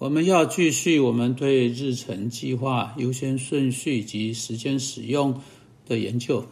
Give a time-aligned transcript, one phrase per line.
[0.00, 5.38] 我们要继续我们对日程计划、优先顺序及时间使用
[5.86, 6.42] 的研究。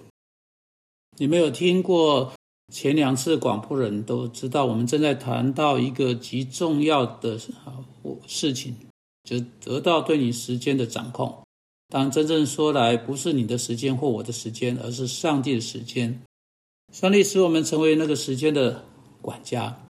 [1.16, 2.30] 你没有听过
[2.70, 7.40] 前两次广播人都知道，我们正在谈到一个极重要的
[8.26, 8.76] 事情，
[9.24, 11.34] 就得到对你时间的掌控。
[11.88, 16.20] 当真正说来，不是你的时间或我的时间，而是上帝的时间。
[16.92, 18.84] 上帝使我们成为那个时间的
[19.22, 19.87] 管家。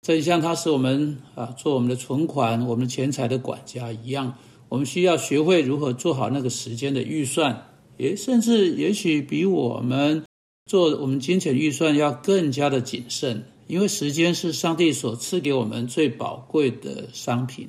[0.00, 7.66] 正像他是我们啊做我们的存款、我们钱财的管家一样，我们需要学会如何做好那个时间的预算，
[7.96, 10.24] 也甚至也许比我们
[10.66, 17.68] 做我们金钱预算要更加的谨慎，因为时间是上帝所赐给我们最宝贵的商品。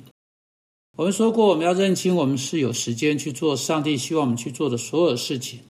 [0.96, 5.60] 我们说过，我们要认清我们是有时间去做上帝希望我们去做的所有事情，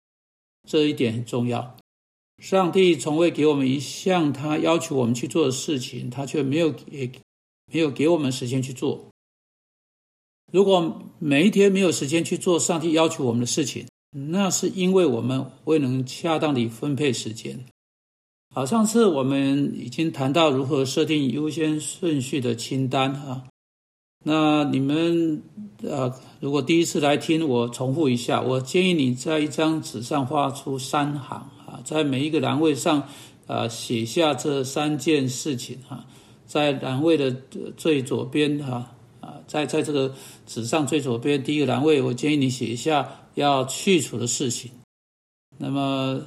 [0.68, 1.76] 这一点很重要。
[2.40, 7.12] 上帝从未给我们一项他要求我们去做的事情，他却没有给
[7.70, 9.08] 没有给我们时间去做。
[10.50, 17.66] 如果每一天没有时间去做上帝要求我们的事情，那是因为我们未能恰当地分配时间。
[18.52, 23.44] 好，上次我们已经谈到如何设定优先顺序的清单啊。
[24.24, 25.42] 那你们
[25.82, 31.48] 呃，如果第一次来听，我重复一下，我建议你在一张纸上画出三行。
[31.70, 33.06] 啊在每一个栏位上，
[33.46, 36.04] 啊，写下这三件事情哈。
[36.46, 37.30] 在栏位的
[37.76, 40.12] 最左边哈，啊，在在这个
[40.48, 44.68] 纸上最左边第一个栏位，我建议你写一下要去除的事情。
[45.56, 46.20] 那么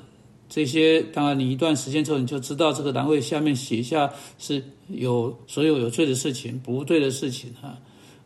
[0.48, 7.78] 这些，当然你一段时间之后，你就知道这个栏位下面写下是有所有有罪的事情、不对的事情哈，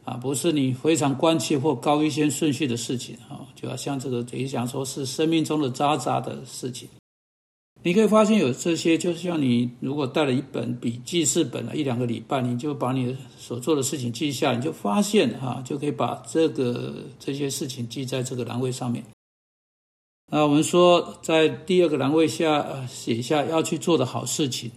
[0.04, 6.88] 啊，不是你非常关切或高优先顺序的事情哈，就要像这个等于讲说是生命中的渣渣的事情。
[7.88, 19.02] 你可以发现有这些，就像你如果带了一本笔记事本了一两个礼拜，你就把你所做的事情记下，你就发现哈，就可以把这个这些事情记在这个栏位上面。
[20.30, 24.70] 那我们说，在第二个栏位下呃写下要去做的好事情，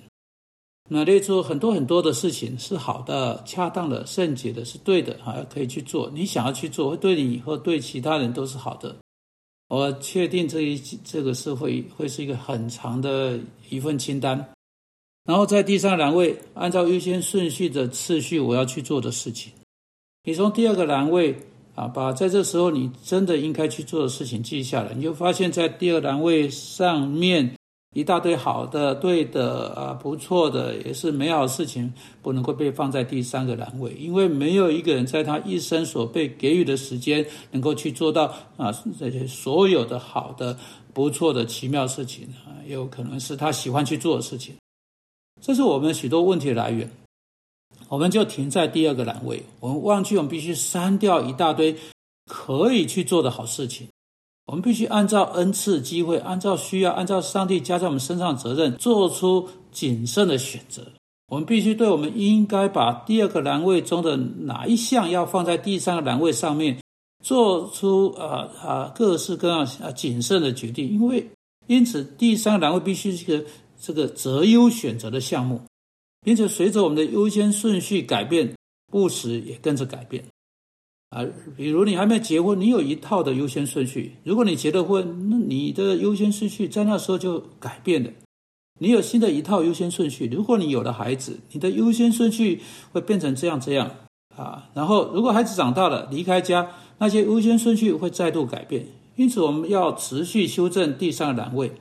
[0.88, 6.08] 那列出很多很多的事情是好的、恰当的、圣洁的，是对的啊，可以去做。
[6.14, 8.94] 你想要去做，会对你以后对其他人都是好的。
[9.70, 13.38] 我确定这一这个是会会是一个很长的
[13.68, 14.36] 一份清单，
[15.24, 19.52] 然后在第三栏位按照优先顺序的次序我要去做的事情，
[20.24, 21.36] 你从第二个栏位
[21.76, 27.54] 啊把在这时候你真的应该去做的事情记下来，你就发现在第二栏位上面。
[27.92, 31.92] 一大堆好的、对的、啊不错的，也是美好事情，
[32.22, 40.56] 不能够被放在第三个栏位，因为没有一个人在他一生所被给予的时间，能够去做到啊这些所有的好的、
[40.94, 44.54] 不错的奇妙事情啊，有可能是他喜欢去做的事情。
[45.40, 46.88] 这是我们许多问题的来源，
[47.88, 51.74] 我们就停在第二个栏位，我们忘记我们必须删掉一大堆
[52.26, 53.88] 可以去做的好事情。
[54.50, 60.82] 我们必须按照恩赐、机会，按照需要，按照上帝加在我们身上的责任，做出谨慎的选择。
[61.28, 66.76] 我们必须对我们应该把第二个栏位中的哪一项要放在第三个栏位上面，
[67.22, 70.90] 做出啊啊各式各样啊谨慎的决定。
[70.90, 71.30] 因为
[71.68, 73.46] 因此，第三个栏位必须是一个
[73.80, 75.60] 这个择优选择的项目，
[76.22, 78.52] 并且随着我们的优先顺序改变，
[78.94, 80.24] 务实也跟着改变。
[81.10, 81.26] 啊，
[81.56, 84.14] 比如你还没结婚，你有一套的优先顺序。
[84.22, 88.10] 如果你结了婚，那你的优先顺序在那时候就改变了。
[88.78, 90.30] 你有新的一套优先顺序。
[90.32, 92.60] 如果你有了孩子，你的优先顺序
[92.92, 93.90] 会变成这样这样
[94.36, 94.70] 啊。
[94.72, 98.86] 然后，如果孩子长大了离开家，那些优先顺序会再度改变。
[99.16, 101.72] 因此，我们要持续修正第三个栏位。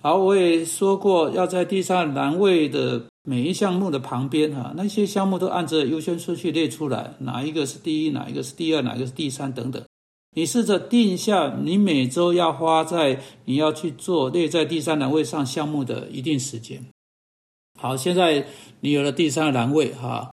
[0.00, 3.06] 好，我也说过，要在第三个栏位的。
[3.28, 9.82] 每一项目的旁边，哈，那些项目都按着优先顺序列出来，哪一个是第一，哪一个是第二，哪一个是第三等等。
[10.36, 16.86] 你试着定下你每周要花在你要去做列在第三栏位上项目的一定时间。
[17.80, 18.46] 好，现在
[18.78, 20.30] 你有了第三栏位，哈，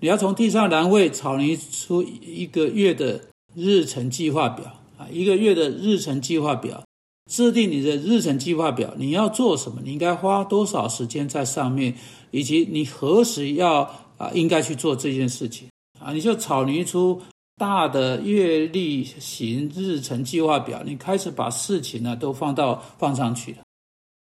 [0.00, 3.22] 你要从第三栏位草拟出一个月的
[3.56, 4.66] 日程计划表
[4.96, 6.84] 啊，一个月的日程计划表。
[7.28, 9.80] 制定你的日程计划表，你要做什么？
[9.82, 11.92] 你应该花多少时间在上面，
[12.36, 13.80] 以及你何时要
[14.18, 15.66] 啊应该去做这件事情
[15.98, 16.12] 啊？
[16.12, 17.22] 你就草拟出
[17.56, 23.58] 大的月历型日程计划表，你开始把事情呢都放到放上去了。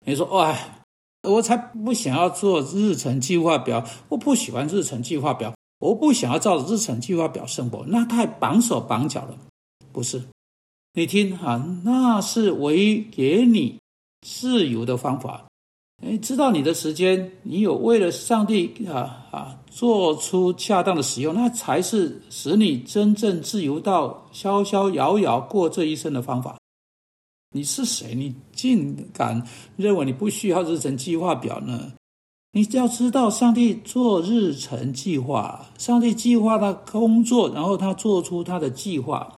[0.07, 0.85] 你说，哎，
[1.25, 9.37] 我才不想要做日程计划表，我不喜欢日程计划表，我不想要照日程计划表生活，那太绑手绑脚了，
[9.91, 10.23] 不是？
[10.93, 13.81] 你听哈，那是唯一给你
[14.21, 15.45] 自由的方法。
[16.03, 26.57] 哎，知道你的时间，你有为了上帝啊啊做出恰当的使用，那才是使你真正自由到逍逍遥遥过这一生的方法。
[27.55, 28.15] 你是谁？
[28.15, 29.43] 你竟敢
[29.77, 31.93] 认为你不需要日程计划表呢？
[32.53, 39.35] 你要知道，上帝做日程计划，上帝计划他工作，然后他做出他的计划。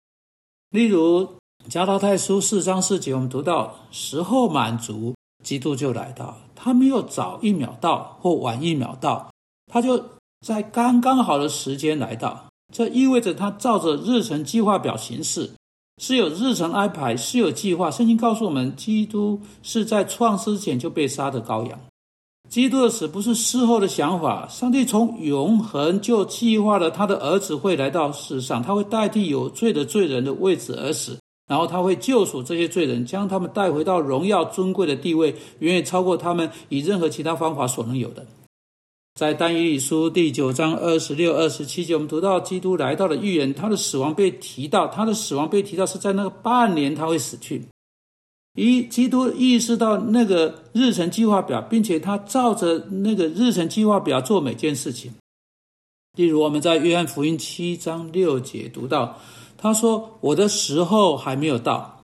[0.71, 1.23] 例如
[1.69, 5.15] 《加拉太书》四章四节，我们读到时候满足，
[5.45, 6.37] 基督就来到。
[6.55, 9.31] 他没有早一秒到或晚一秒到，
[9.73, 10.05] 他就
[10.45, 12.45] 在刚刚好的时间来到。
[12.75, 15.51] 这意味着他照着日程计划表行事，
[16.03, 17.91] 是有日程安排，是有计划。
[17.91, 21.79] 圣经告诉我们，基督是在创世前就被杀的羔羊。
[22.51, 38.25] 基督的死不是事后的想法，上帝从永恒就计划了他的儿子会来到世上，他会代替有罪的罪人的位置而死，然后他会救赎这些罪人，将他们带回到荣耀尊贵的地位，远远超过他们以任何其他方法所能有的。
[39.15, 47.61] 在但以理书第九章二十六、二十七节，我们读到基督来到的预言，他的死亡被提到，他的死亡被提到是在那个半年他会死去。
[48.55, 55.13] 一基督意识到那个日程计划表，并且他照着那个日程计划表做每件事情。
[56.17, 59.19] 例如，我们在约翰福音七章六节读到，
[59.59, 62.01] 他说：“我的时候还没有到。”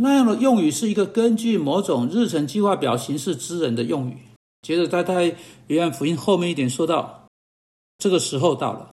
[0.00, 4.16] 那样的用语是一个根据某种日程计划表形式之人的用语。
[4.62, 5.36] 接着，他在
[5.68, 7.26] 约翰福音后面一点说到
[7.98, 8.90] ：“这个时候到了，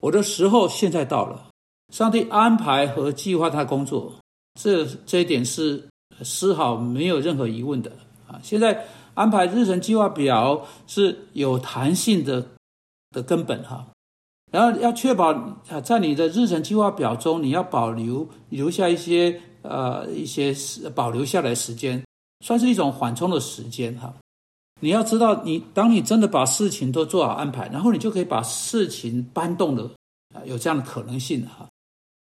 [0.00, 1.46] 我的时候现在到了。”
[1.94, 4.12] 上帝安排和计划他工作。
[4.60, 5.88] 这这一点是
[6.22, 7.92] 丝毫没有任何疑问的
[8.26, 8.40] 啊！
[8.42, 12.44] 现在安排日程计划表是有弹性的
[13.10, 13.86] 的根本哈，
[14.50, 15.32] 然后要确保
[15.68, 20.54] 啊，在你的日程计划表中，你要保留留下一些呃一些
[20.94, 22.02] 保留下来时间，
[22.44, 24.14] 算是一种缓冲的时间哈。
[24.80, 29.90] 你要知道，你当你真的把事情都做好安排，然后你就可以把事情搬动了
[30.34, 31.66] 啊，有这样的可能性哈。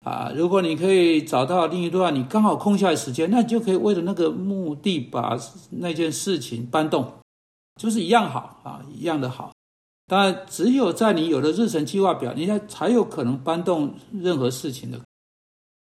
[0.06, 5.40] 啊，如果你可以找到另一段你刚好空下来时间，那你就可以为了那个目的把
[5.70, 7.10] 那件事情搬动，
[7.82, 9.54] 就是一样好啊，一样的好。
[10.06, 15.00] 当然，只有在你有了日程计划表，你才才有可能搬动任何事情的。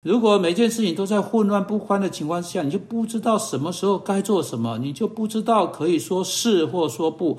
[0.02, 7.38] 如果每件事情都在混乱不欢的情况下，你就不知道什么时候该做什么，你就不知道可以说是或说不，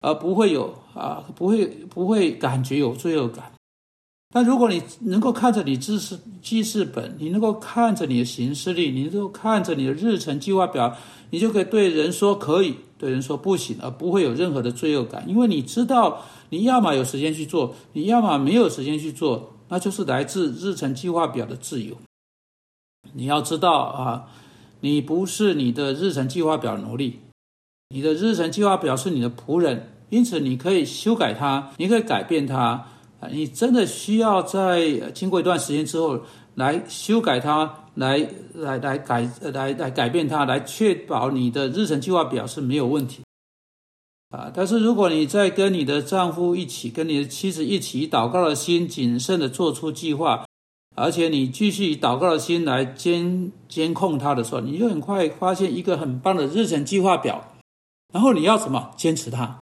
[0.00, 3.52] 而不会有啊，不会不会感觉有罪恶感。
[4.32, 10.96] 但如果你能够看着你知识记事本，你能够看着你的行事历，你能够看着你的日程计划表，
[11.30, 21.96] 你就可以对人说可以，对人说不行，而不会有任何的罪恶感，因为你知道你要么有时间去做，你要么没有时间去做，那就是来自日程计划表的自由。
[23.14, 24.28] 你要知道啊，
[24.80, 27.18] 你不是你的日程计划表奴隶，
[27.88, 32.86] 你的日程计划表是你的仆人，因此你可以修改它，你可以改变它。
[33.20, 36.20] 啊，你真的需要在经过一段时间之后
[36.54, 43.20] 来修改它，来来来改，来来改变它，来确保你的日程计划表是没有问题。
[44.30, 50.46] 啊，但是如果你在跟你的丈夫一起，跟你的妻子一起，祷告的心谨慎的做出计划，
[50.94, 57.56] 而且你继续以祷告的心来监监控他的时候，你就很快发现一个很棒的日程计划表，
[58.12, 59.58] 然后你要什么坚持它，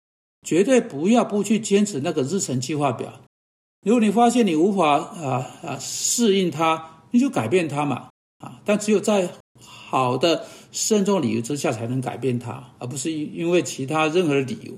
[0.48, 3.14] 绝对不要不去坚持那个日程计划表。
[3.84, 8.08] 如果你发现你无法啊啊适应它，你就改变它嘛
[8.40, 8.62] 啊！
[8.64, 9.30] 但只有在
[9.60, 14.72] 好的慎重理由之下才能改变它，而不是因为其他任何的理由。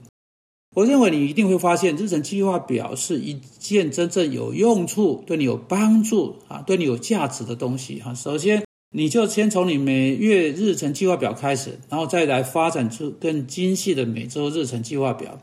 [0.76, 8.14] 我认为你一定会发现，日程计划表是一件真正有用处、对你有帮助啊、对你有价值的东西哈。
[8.14, 15.40] 首先，你就先从你每月日程计划表开始，然后再来发展出更精细的每周日程计划表。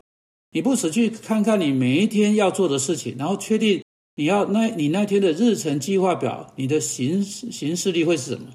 [0.53, 3.83] 你不时去看看你每一天要做的事情，然后确定
[4.15, 8.47] 你要那你那天的日程计划表，你的行行事力会是什么？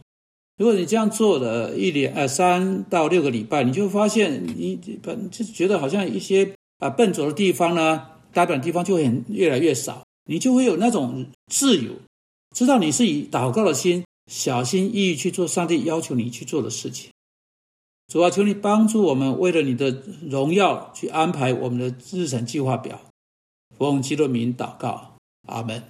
[0.59, 8.03] 如果你这样做了一连呃三到六个礼拜，你就发现你本就觉得好像一些啊笨拙的地方呢，
[8.33, 11.93] 代表的地方就会很越来越少，你就会有那种自由，
[12.55, 17.11] 知道你是以祷告的心，小心翼翼去做上帝要求你去做的事情。
[18.09, 22.99] 主啊，求你帮助我们，为了你的荣耀去安排我们的日程计划表。
[23.77, 25.83] 奉基督名祷告，阿门。